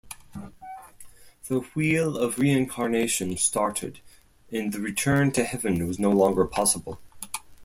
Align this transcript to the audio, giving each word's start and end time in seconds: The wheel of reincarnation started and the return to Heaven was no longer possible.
The 1.47 1.59
wheel 1.75 2.17
of 2.17 2.39
reincarnation 2.39 3.37
started 3.37 3.99
and 4.51 4.73
the 4.73 4.79
return 4.79 5.31
to 5.33 5.43
Heaven 5.43 5.85
was 5.85 5.99
no 5.99 6.09
longer 6.09 6.45
possible. 6.45 6.99